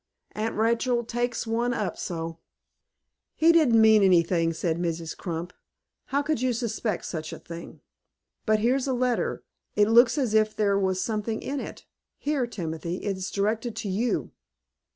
[0.31, 2.39] "Aunt Rachel takes one up so."
[3.35, 5.15] "He didn't mean anything," said Mrs.
[5.15, 5.53] Crump.
[6.05, 7.81] "How could you suspect such a thing?
[8.47, 9.43] But here's a letter.
[9.75, 11.85] It looks as if there was something in it.
[12.17, 14.31] Here, Timothy, it is directed to you."